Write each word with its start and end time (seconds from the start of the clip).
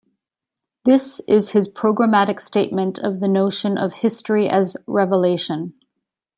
This 0.83 1.21
is 1.27 1.49
his 1.49 1.69
programmatic 1.69 2.41
statement 2.41 2.97
of 2.97 3.19
the 3.19 3.27
notion 3.27 3.77
of 3.77 3.93
"History 3.93 4.49
as 4.49 4.75
Revelation". 4.87 5.75